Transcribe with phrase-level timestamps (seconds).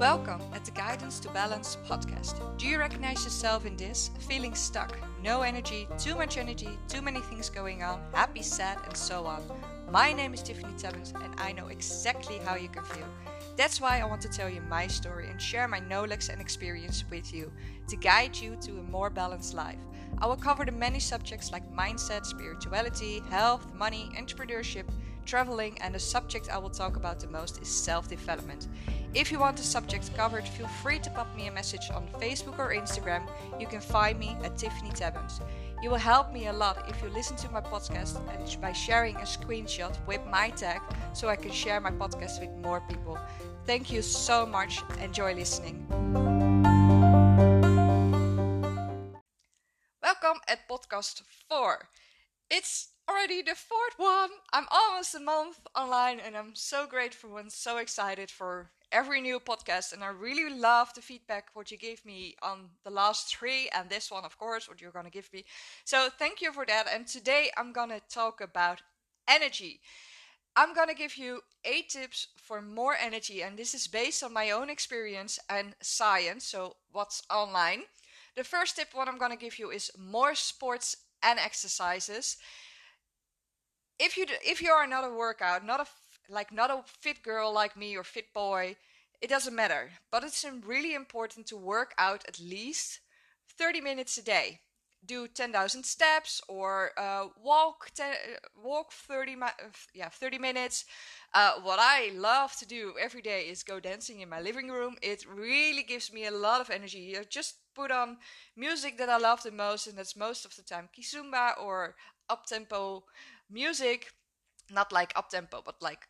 [0.00, 2.36] Welcome at the Guidance to Balance podcast.
[2.58, 4.10] Do you recognize yourself in this?
[4.28, 4.94] Feeling stuck,
[5.24, 9.42] no energy, too much energy, too many things going on, happy, sad, and so on.
[9.90, 13.08] My name is Tiffany Tabbins, and I know exactly how you can feel.
[13.56, 17.02] That's why I want to tell you my story and share my knowledge and experience
[17.10, 17.50] with you
[17.88, 19.80] to guide you to a more balanced life.
[20.18, 24.84] I will cover the many subjects like mindset, spirituality, health, money, entrepreneurship,
[25.24, 28.68] traveling, and the subject I will talk about the most is self development.
[29.16, 32.58] If you want the subject covered, feel free to pop me a message on Facebook
[32.58, 33.26] or Instagram.
[33.58, 35.40] You can find me at Tiffany Tabbins.
[35.82, 39.16] You will help me a lot if you listen to my podcast and by sharing
[39.16, 40.82] a screenshot with my tag
[41.14, 43.18] so I can share my podcast with more people.
[43.64, 44.82] Thank you so much.
[45.00, 45.86] Enjoy listening.
[50.02, 51.88] Welcome at podcast 4.
[52.50, 54.28] It's already the fourth one.
[54.52, 59.40] I'm almost a month online and I'm so grateful and so excited for every new
[59.40, 63.68] podcast and I really love the feedback what you gave me on the last three
[63.74, 65.44] and this one of course what you're going to give me.
[65.84, 68.82] So thank you for that and today I'm going to talk about
[69.28, 69.80] energy.
[70.54, 74.32] I'm going to give you 8 tips for more energy and this is based on
[74.32, 77.82] my own experience and science, so what's online.
[78.36, 82.36] The first tip what I'm going to give you is more sports and exercises.
[83.98, 85.86] If you do, if you are not a workout, not a
[86.30, 88.76] like not a fit girl like me or fit boy,
[89.20, 89.90] it doesn't matter.
[90.10, 93.00] But it's really important to work out at least
[93.58, 94.60] 30 minutes a day.
[95.04, 98.14] Do 10,000 steps or uh, walk ten,
[98.60, 99.36] walk 30
[99.94, 100.84] yeah 30 minutes.
[101.34, 104.96] Uh, what I love to do every day is go dancing in my living room.
[105.02, 107.16] It really gives me a lot of energy.
[107.16, 108.16] I just put on
[108.56, 111.94] music that I love the most, and that's most of the time kizomba or
[112.28, 113.04] up tempo
[113.50, 114.12] music.
[114.70, 116.08] Not like up tempo, but like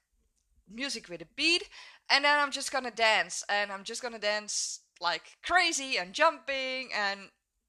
[0.73, 1.69] music with a beat
[2.11, 6.91] and then I'm just gonna dance and I'm just gonna dance like crazy and jumping
[6.95, 7.21] and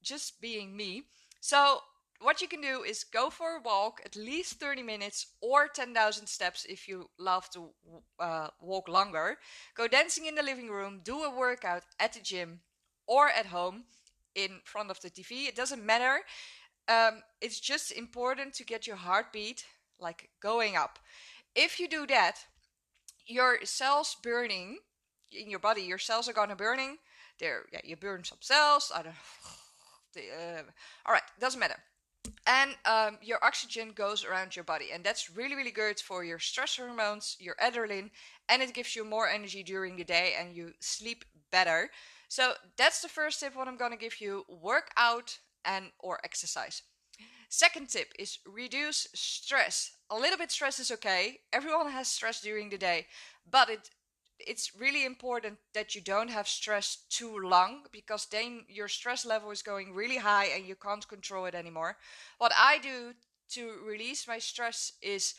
[0.02, 1.04] just being me.
[1.42, 1.80] So
[2.20, 6.26] what you can do is go for a walk at least 30 minutes or 10,000
[6.28, 7.70] steps if you love to
[8.20, 9.38] uh, walk longer.
[9.76, 12.62] Go dancing in the living room, do a workout at the gym
[13.06, 13.84] or at home
[14.36, 15.48] in front of the TV.
[15.48, 16.22] It doesn't matter.
[16.88, 19.66] Um, it's just important to get your heartbeat
[20.00, 21.00] like going up.
[21.56, 22.38] If you do that,
[23.28, 24.80] your cells burning
[25.32, 26.98] in your body, your cells are gonna burning.
[27.40, 28.92] There, yeah, you burn some cells.
[28.96, 29.16] I don't.
[30.18, 30.64] Uh,
[31.06, 31.76] all right, doesn't matter.
[32.48, 36.40] And um, your oxygen goes around your body, and that's really, really good for your
[36.40, 38.10] stress hormones, your adrenaline,
[38.50, 41.92] and it gives you more energy during the day, and you sleep better.
[42.30, 43.56] So that's the first tip.
[43.56, 46.82] What I'm gonna give you: work out and or exercise.
[47.50, 49.92] Second tip is reduce stress.
[50.10, 51.40] A little bit stress is okay.
[51.54, 53.08] Everyone has stress during the day,
[53.50, 53.90] but it
[54.40, 59.50] it's really important that you don't have stress too long because then your stress level
[59.50, 61.98] is going really high and you can't control it anymore.
[62.38, 63.14] What I do
[63.54, 65.34] to release my stress is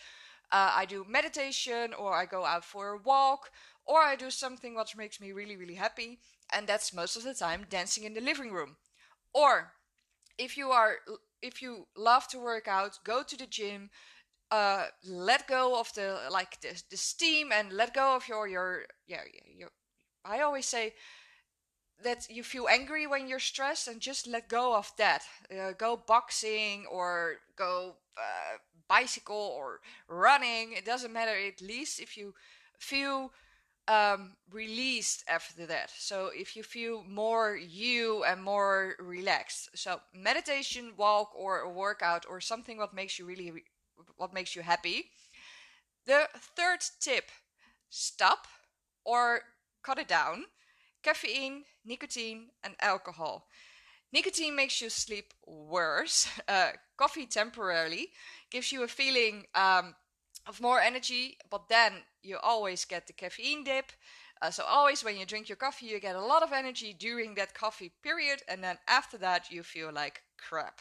[0.51, 3.51] uh, I do meditation or I go out for a walk
[3.87, 6.19] or I do something what makes me really, really happy.
[6.53, 8.77] And that's most of the time dancing in the living room.
[9.33, 9.73] Or
[10.39, 10.97] if you are
[11.43, 13.91] if you love to work out, go to the gym.
[14.50, 18.84] Uh, let go of the like the, the steam and let go of your your
[19.06, 19.22] yeah
[19.59, 19.71] your.
[20.25, 20.94] I always say
[22.03, 25.22] that you feel angry when you're stressed and just let go of that.
[25.50, 30.72] Uh, go boxing or go uh, bicycle or running.
[30.72, 31.34] It doesn't matter.
[31.37, 32.34] At least if you
[32.78, 33.32] feel
[33.88, 35.91] um, released after that.
[35.99, 42.26] So if you feel more you and more relaxed, so meditation, walk, or a workout,
[42.28, 43.53] or something what makes you really,
[44.16, 45.10] what makes you happy.
[46.06, 47.31] The third tip:
[47.91, 48.47] stop
[49.04, 49.43] or
[49.82, 50.47] cut it down.
[51.03, 53.47] Caffeine, nicotine, and alcohol.
[54.12, 56.28] Nicotine makes you sleep worse.
[56.49, 58.10] Uh, coffee temporarily
[58.50, 59.94] gives you a feeling um,
[60.49, 61.93] of more energy, but then
[62.23, 63.93] you always get the caffeine dip.
[64.41, 67.35] Uh, so always when you drink your coffee, you get a lot of energy during
[67.35, 70.81] that coffee period, and then after that you feel like crap.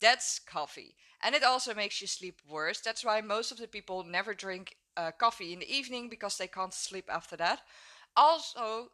[0.00, 2.80] That's coffee, and it also makes you sleep worse.
[2.80, 6.46] That's why most of the people never drink uh, coffee in the evening because they
[6.46, 7.62] can't sleep after that.
[8.16, 8.90] Also,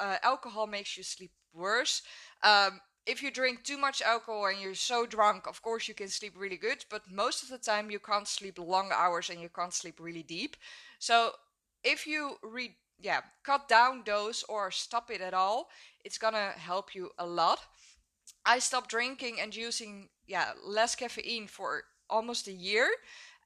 [0.00, 2.02] uh, alcohol makes you sleep worse.
[2.42, 6.08] Um, if you drink too much alcohol and you're so drunk, of course you can
[6.08, 9.48] sleep really good, but most of the time you can't sleep long hours and you
[9.48, 10.56] can't sleep really deep.
[10.98, 11.32] So
[11.84, 12.38] if you
[13.00, 15.68] yeah, cut down dose or stop it at all,
[16.04, 17.60] it's gonna help you a lot.
[18.44, 22.88] I stopped drinking and using yeah less caffeine for almost a year.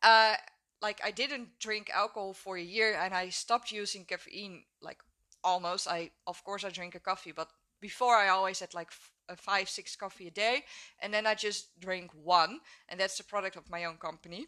[0.02, 0.36] Uh,
[0.82, 4.98] like I didn't drink alcohol for a year and I stopped using caffeine like
[5.44, 5.88] almost.
[5.88, 7.48] I of course I drink a coffee, but
[7.80, 8.90] before I always had like
[9.36, 10.64] five six coffee a day,
[11.00, 14.46] and then I just drink one, and that's the product of my own company.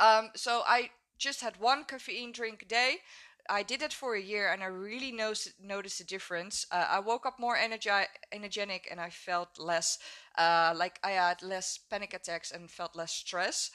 [0.00, 2.96] Um, so I just had one caffeine drink a day.
[3.48, 6.64] I did it for a year and I really noticed, noticed a difference.
[6.70, 9.98] Uh, I woke up more energi- energetic and I felt less
[10.38, 13.70] uh, like I had less panic attacks and felt less stress.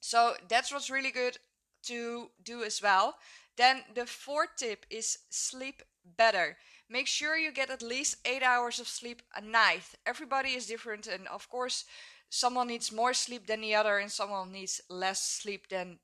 [0.00, 1.38] So that's what's really good
[1.84, 3.16] to do as well.
[3.56, 6.56] Then the fourth tip is sleep better.
[6.90, 9.84] Make sure you get at least eight hours of sleep a night.
[10.04, 11.84] Everybody is different, and of course,
[12.30, 16.00] someone needs more sleep than the other, and someone needs less sleep than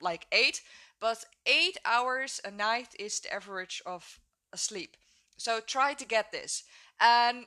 [0.00, 0.62] like eight.
[1.00, 4.20] But eight hours a night is the average of
[4.52, 4.96] a sleep.
[5.36, 6.62] So try to get this.
[7.00, 7.46] And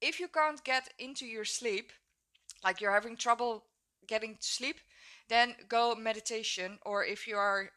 [0.00, 1.92] if you can't get into your sleep,
[2.64, 3.64] like you're having trouble
[4.08, 4.80] getting to sleep,
[5.28, 6.78] then go meditation.
[6.84, 7.70] Or if you are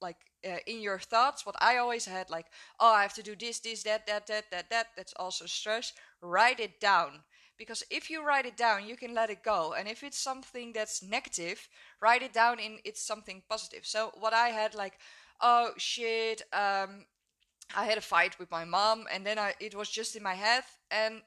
[0.00, 2.46] like uh, in your thoughts, what I always had, like,
[2.80, 5.92] oh, I have to do this, this, that, that, that, that, that, that's also stress.
[6.20, 7.22] Write it down.
[7.58, 9.74] Because if you write it down, you can let it go.
[9.78, 11.68] And if it's something that's negative,
[12.00, 13.86] write it down in it's something positive.
[13.86, 14.94] So what I had, like,
[15.40, 17.06] oh shit, um,
[17.76, 20.34] I had a fight with my mom, and then I it was just in my
[20.34, 21.22] head, and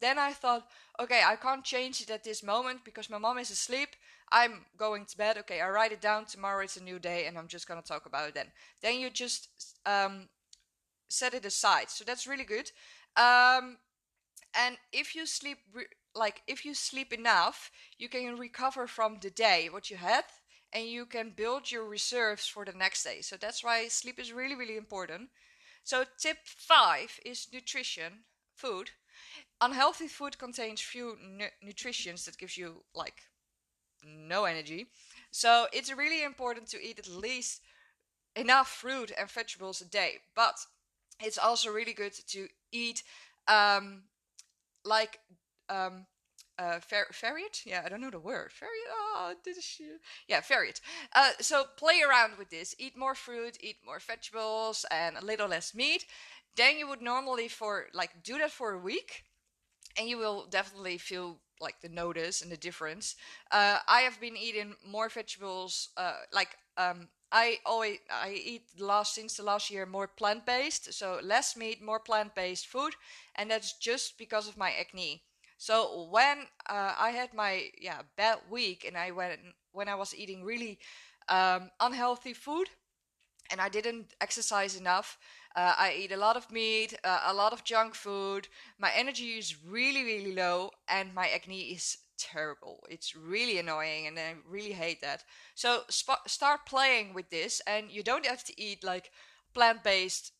[0.00, 0.66] then I thought,
[1.00, 3.90] okay, I can't change it at this moment because my mom is asleep.
[4.32, 5.38] I'm going to bed.
[5.38, 6.26] Okay, I write it down.
[6.26, 8.46] Tomorrow it's a new day, and I'm just gonna talk about it then.
[8.82, 9.48] Then you just
[9.86, 10.28] um,
[11.08, 11.90] set it aside.
[11.90, 12.70] So that's really good.
[13.16, 13.78] Um,
[14.54, 15.58] and if you sleep,
[16.14, 20.24] like if you sleep enough, you can recover from the day what you had,
[20.72, 23.20] and you can build your reserves for the next day.
[23.22, 25.30] So that's why sleep is really, really important.
[25.84, 28.24] So tip five is nutrition,
[28.54, 28.90] food.
[29.60, 33.24] Unhealthy food contains few nu- nutrients that gives you like
[34.04, 34.86] no energy.
[35.30, 37.60] So it's really important to eat at least
[38.36, 40.18] enough fruit and vegetables a day.
[40.34, 40.56] But
[41.20, 43.02] it's also really good to eat
[43.46, 44.02] um,
[44.84, 45.18] like
[45.68, 46.06] um,
[46.58, 47.62] uh, ferret.
[47.64, 48.52] Yeah, I don't know the word.
[48.52, 48.72] Ferret.
[48.90, 49.80] Oh, this is
[50.26, 50.80] yeah, ferret.
[51.14, 52.74] Uh, so play around with this.
[52.78, 53.58] Eat more fruit.
[53.60, 56.04] Eat more vegetables and a little less meat.
[56.56, 59.24] Then you would normally for like do that for a week,
[59.96, 63.16] and you will definitely feel like the notice and the difference.
[63.50, 65.88] Uh, I have been eating more vegetables.
[65.96, 70.92] Uh, like um, I always I eat last since the last year more plant based,
[70.94, 72.94] so less meat, more plant based food,
[73.34, 75.22] and that's just because of my acne.
[75.58, 76.38] So when
[76.68, 79.40] uh, I had my yeah bad week and I went
[79.72, 80.78] when I was eating really
[81.28, 82.68] um, unhealthy food
[83.50, 85.18] and I didn't exercise enough,
[85.56, 88.48] uh, I eat a lot of meat, uh, a lot of junk food.
[88.78, 92.84] My energy is really, really low, and my acne is terrible.
[92.88, 95.24] It's really annoying, and I really hate that.
[95.54, 99.10] So sp- start playing with this, and you don't have to eat like
[99.54, 100.32] plant based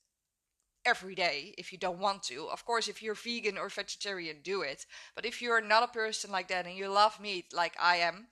[0.84, 2.48] every day if you don't want to.
[2.48, 4.86] Of course, if you're vegan or vegetarian, do it.
[5.14, 8.28] But if you're not a person like that and you love meat like I am,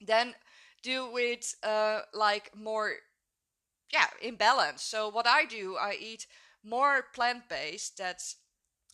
[0.00, 0.34] then
[0.82, 2.94] do it uh, like more
[3.92, 4.82] yeah, in balance.
[4.82, 6.26] So what I do, I eat
[6.64, 7.98] more plant based.
[7.98, 8.36] That's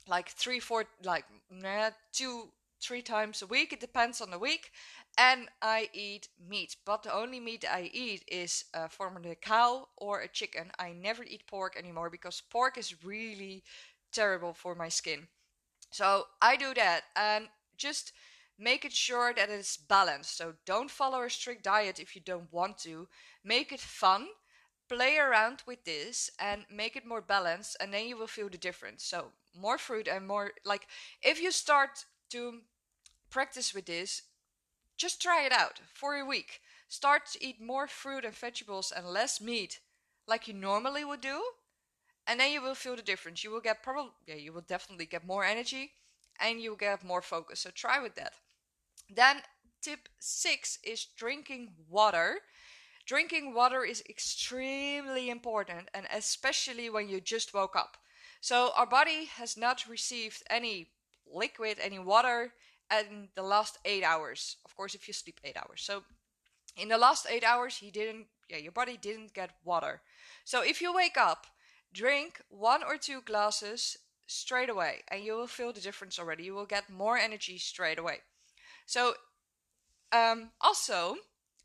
[0.08, 2.50] like three, four, like nah, two,
[2.82, 3.72] three times a week.
[3.72, 4.70] It depends on the week.
[5.16, 9.88] And I eat meat, but the only meat I eat is uh, from a cow
[9.96, 10.70] or a chicken.
[10.78, 13.64] I never eat pork anymore because pork is really
[14.12, 15.26] terrible for my skin.
[15.90, 18.12] So I do that and just
[18.58, 20.36] make it sure that it's balanced.
[20.36, 23.08] So don't follow a strict diet if you don't want to.
[23.44, 24.28] Make it fun
[24.88, 28.58] play around with this and make it more balanced and then you will feel the
[28.58, 29.04] difference.
[29.04, 30.86] So more fruit and more like
[31.22, 32.60] if you start to
[33.30, 34.22] practice with this
[34.96, 36.60] just try it out for a week.
[36.88, 39.80] Start to eat more fruit and vegetables and less meat
[40.26, 41.42] like you normally would do
[42.26, 43.44] and then you will feel the difference.
[43.44, 45.92] You will get probably yeah you will definitely get more energy
[46.40, 47.60] and you will get more focus.
[47.60, 48.32] So try with that.
[49.14, 49.42] Then
[49.82, 52.40] tip 6 is drinking water
[53.08, 57.96] Drinking water is extremely important, and especially when you just woke up.
[58.42, 60.90] So, our body has not received any
[61.26, 62.52] liquid, any water,
[62.92, 64.56] in the last eight hours.
[64.66, 65.80] Of course, if you sleep eight hours.
[65.80, 66.02] So,
[66.76, 70.02] in the last eight hours, he didn't, yeah, your body didn't get water.
[70.44, 71.46] So, if you wake up,
[71.94, 73.96] drink one or two glasses
[74.26, 76.44] straight away, and you will feel the difference already.
[76.44, 78.18] You will get more energy straight away.
[78.84, 79.14] So,
[80.12, 81.16] um, also,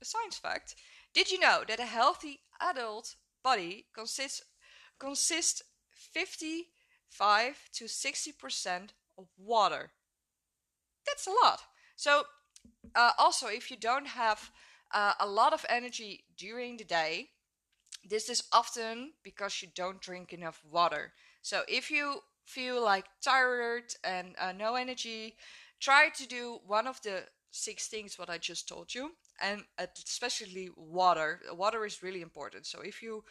[0.02, 0.76] a science fact
[1.14, 4.42] did you know that a healthy adult body consists
[5.00, 9.92] consists 55 to 60% of water?
[11.06, 11.62] That's a lot.
[11.96, 12.24] So,
[12.96, 14.52] uh, also, if you don't have
[14.94, 17.30] uh, a lot of energy during the day,
[18.10, 21.14] This is often because you don't drink enough water.
[21.42, 25.36] So if you feel like tired and uh, no energy,
[25.80, 29.12] try to do one of the six things what I just told you,
[29.42, 31.42] and especially water.
[31.54, 32.66] Water is really important.
[32.66, 33.24] So if you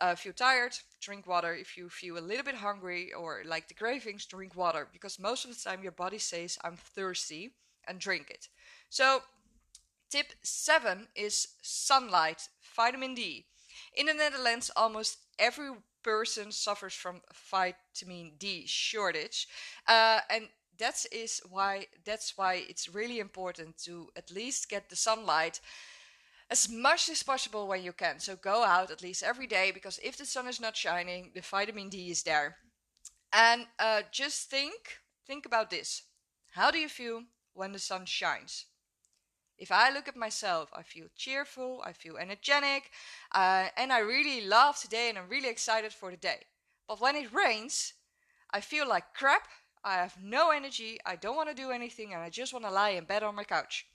[0.00, 1.54] uh, feel tired, drink water.
[1.54, 5.44] If you feel a little bit hungry or like the cravings, drink water because most
[5.44, 7.52] of the time your body says, I'm thirsty
[7.86, 8.48] and drink it.
[8.88, 9.22] So,
[10.10, 13.46] tip seven is sunlight, vitamin D.
[13.94, 15.70] In the Netherlands, almost every
[16.02, 19.48] person suffers from vitamin D shortage,
[19.88, 24.96] uh, and that is why that's why it's really important to at least get the
[24.96, 25.60] sunlight
[26.50, 28.18] as much as possible when you can.
[28.20, 31.40] So go out at least every day because if the sun is not shining, the
[31.40, 32.56] vitamin D is there.
[33.32, 36.02] And uh, just think, think about this.
[36.52, 37.22] How do you feel
[37.54, 38.66] when the sun shines?
[39.58, 42.90] If I look at myself, I feel cheerful, I feel energetic,
[43.32, 46.40] uh, and I really love today and I'm really excited for the day.
[46.88, 47.94] But when it rains,
[48.52, 49.48] I feel like crap,
[49.84, 52.70] I have no energy, I don't want to do anything, and I just want to
[52.70, 53.86] lie in bed on my couch.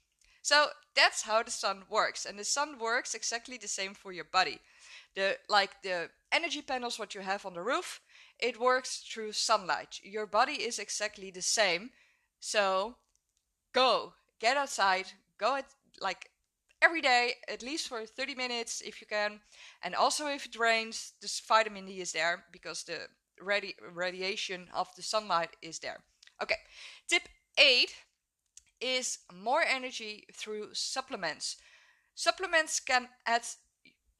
[0.41, 4.23] So that's how the sun works, and the sun works exactly the same for your
[4.23, 4.59] body.
[5.15, 8.01] The like the energy panels what you have on the roof,
[8.39, 9.99] it works through sunlight.
[10.03, 11.89] Your body is exactly the same.
[12.39, 12.95] So
[13.73, 15.65] go, get outside, go at
[15.99, 16.29] like
[16.81, 19.41] every day, at least for 30 minutes if you can.
[19.83, 23.07] And also if it rains, this vitamin D is there because the
[23.43, 25.99] radi- radiation of the sunlight is there.
[26.41, 26.57] Okay,
[27.07, 27.23] tip
[27.57, 27.95] 8
[28.81, 31.57] is more energy through supplements.
[32.15, 33.43] Supplements can add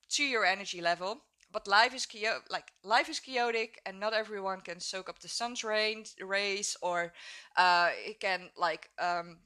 [0.09, 2.43] to your energy level, but life is chaotic.
[2.49, 7.13] Like life is chaotic, and not everyone can soak up the sun's rays or
[7.57, 9.37] uh, it can like um,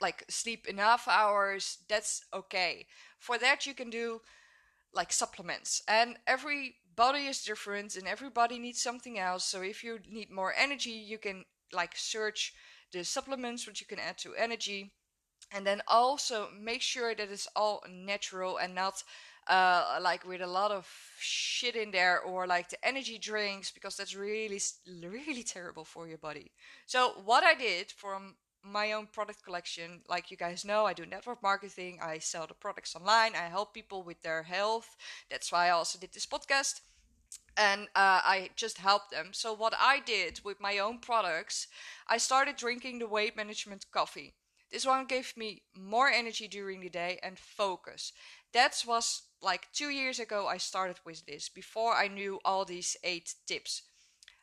[0.00, 1.78] like sleep enough hours.
[1.88, 2.86] That's okay.
[3.18, 4.20] For that, you can do
[4.94, 9.44] like supplements, and every body is different, and everybody needs something else.
[9.44, 12.52] So if you need more energy, you can like search
[12.92, 14.92] the supplements which you can add to energy
[15.52, 19.02] and then also make sure that it's all natural and not
[19.48, 20.86] uh, like with a lot of
[21.18, 24.60] shit in there or like the energy drinks because that's really
[25.02, 26.50] really terrible for your body
[26.86, 31.06] so what i did from my own product collection like you guys know i do
[31.06, 34.96] network marketing i sell the products online i help people with their health
[35.30, 36.80] that's why i also did this podcast
[37.56, 39.30] and uh, I just helped them.
[39.32, 41.66] So what I did with my own products,
[42.06, 44.34] I started drinking the weight management coffee.
[44.70, 48.12] This one gave me more energy during the day and focus.
[48.52, 50.46] That was like two years ago.
[50.46, 53.82] I started with this before I knew all these eight tips.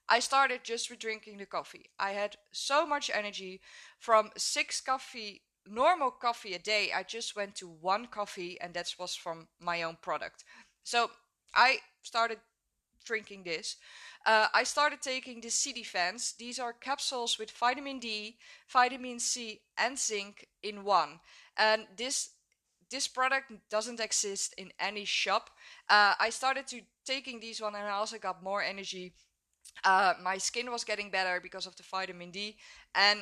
[0.07, 1.89] I started just with drinking the coffee.
[1.99, 3.61] I had so much energy
[3.99, 6.91] from six coffee normal coffee a day.
[6.95, 10.43] I just went to one coffee, and that was from my own product.
[10.83, 11.09] So
[11.53, 12.39] I started
[13.03, 13.77] drinking this,
[14.25, 16.33] uh, I started taking the C Defense.
[16.37, 21.19] These are capsules with vitamin D, vitamin C, and zinc in one.
[21.57, 22.31] And this
[22.91, 25.49] this product doesn't exist in any shop.
[25.89, 29.13] Uh, I started to taking these one, and I also got more energy.
[29.83, 32.55] Uh, my skin was getting better because of the vitamin D,
[32.95, 33.19] and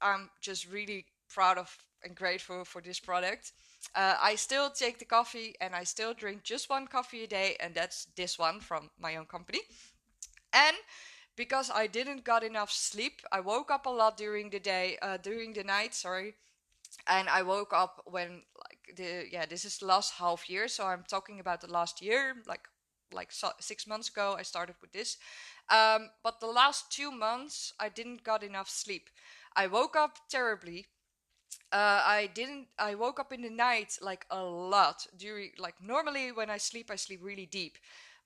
[0.00, 3.52] I'm just really proud of and grateful for this product.
[3.94, 7.56] Uh, I still take the coffee and I still drink just one coffee a day,
[7.60, 9.60] and that's this one from my own company.
[10.52, 10.76] And
[11.36, 15.18] because I didn't got enough sleep, I woke up a lot during the day, uh,
[15.18, 16.34] during the night, sorry.
[17.08, 21.04] And I woke up when like the yeah, this is last half year, so I'm
[21.08, 22.68] talking about the last year, like
[23.12, 25.16] like so, six months ago I started with this.
[25.70, 29.10] Um, but the last two months I didn't got enough sleep.
[29.56, 30.86] I woke up terribly
[31.72, 32.68] uh, I didn't.
[32.78, 35.50] I woke up in the night like a lot during.
[35.58, 37.78] Like normally when I sleep, I sleep really deep.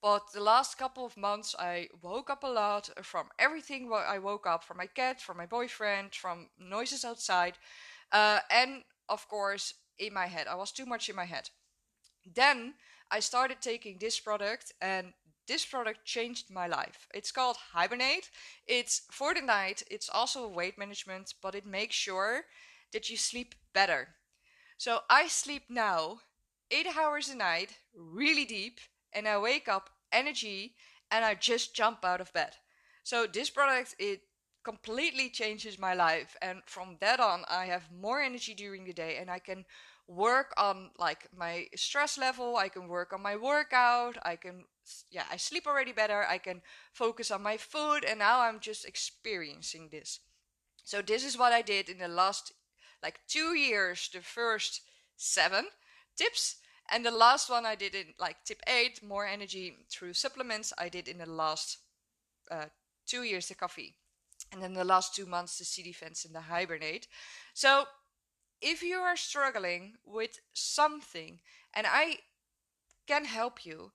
[0.02, 3.90] But the last couple of months, I woke up a lot from everything.
[3.92, 7.54] I woke up from my cat, from my boyfriend, from noises outside,
[8.12, 10.46] uh, and of course in my head.
[10.46, 11.50] I was too much in my head.
[12.25, 12.75] Then
[13.11, 15.12] I started taking this product, and
[15.47, 17.09] this product changed my life.
[17.12, 18.31] It's called Hibernate.
[18.67, 19.83] It's for the night.
[19.90, 22.43] It's also weight management, but it makes sure
[22.93, 24.09] that you sleep better.
[24.79, 26.21] So I sleep now
[26.71, 28.79] eight hours a night, really deep,
[29.12, 30.75] and I wake up energy
[31.11, 32.57] and I just jump out of bed.
[33.02, 34.21] So this product it
[34.62, 39.17] completely changes my life and from that on I have more energy during the day
[39.19, 39.64] and I can
[40.11, 44.64] work on like my stress level, I can work on my workout, I can
[45.11, 46.62] yeah, I sleep already better, I can
[46.93, 50.21] focus on my food and now I'm just experiencing this.
[50.83, 52.52] So this is what I did in the last
[53.02, 54.83] like two years, the first
[55.17, 55.67] seven
[56.17, 56.57] tips.
[56.93, 60.73] And the last one I did in like tip eight, more energy through supplements.
[60.76, 61.79] I did in the last
[62.50, 62.67] uh,
[63.07, 63.95] two years the coffee,
[64.52, 67.07] and then the last two months the C defense and the hibernate.
[67.55, 67.85] So
[68.61, 71.40] if you are struggling with something
[71.75, 72.19] and I
[73.07, 73.93] can help you,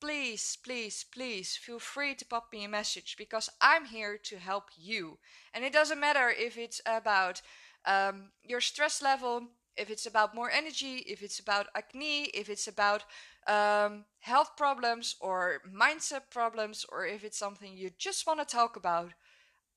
[0.00, 4.64] please, please, please feel free to pop me a message because I'm here to help
[4.76, 5.18] you.
[5.54, 7.42] And it doesn't matter if it's about
[7.84, 12.66] um, your stress level, if it's about more energy, if it's about acne, if it's
[12.66, 13.04] about
[13.46, 18.76] um, health problems or mindset problems, or if it's something you just want to talk
[18.76, 19.12] about.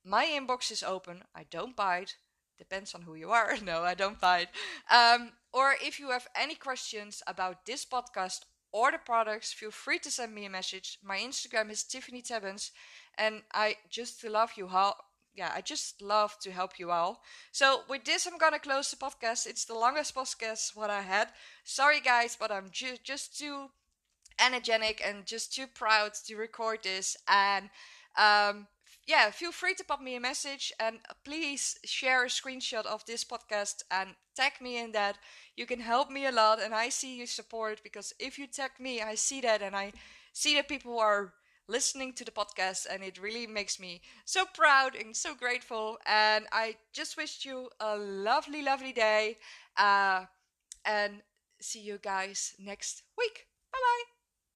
[0.04, 1.24] My inbox is open.
[1.36, 2.16] I don't bite.
[2.60, 3.56] Depends on who you are.
[3.64, 4.50] no, I don't bite.
[4.92, 9.98] Um, or if you have any questions about this podcast or the products, feel free
[10.00, 11.00] to send me a message.
[11.04, 12.72] My Instagram is Tiffany Tebbins,
[13.18, 14.96] and I just love you all.
[15.34, 17.22] Yeah, I just love to help you all.
[17.52, 19.48] So with this, I'm gonna close the podcast.
[19.48, 21.30] It's the longest podcast what I had.
[21.64, 23.70] Sorry guys, but I'm ju- just too
[24.40, 27.16] energetic and just too proud to record this.
[27.28, 27.70] And
[28.18, 28.68] um,
[29.10, 33.24] yeah, feel free to pop me a message and please share a screenshot of this
[33.26, 35.18] podcast and tag me in that.
[35.58, 38.72] You can help me a lot and I see your support because if you tag
[38.80, 39.94] me, I see that and I
[40.32, 41.34] see that people are
[41.68, 45.98] listening to the podcast and it really makes me so proud and so grateful.
[46.06, 49.38] And I just wish you a lovely, lovely day
[49.76, 50.26] uh,
[50.86, 51.24] and
[51.60, 53.48] see you guys next week.
[53.72, 54.19] Bye bye.